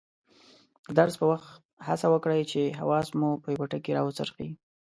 د 0.87 0.89
درس 0.99 1.15
په 1.21 1.25
وخت 1.31 1.49
هڅه 1.87 2.07
وکړئ 2.13 2.41
چې 2.51 2.61
حواس 2.79 3.07
مو 3.19 3.29
په 3.43 3.47
یوه 3.55 3.67
ټکي 3.71 3.91
راوڅرخي. 3.97 4.49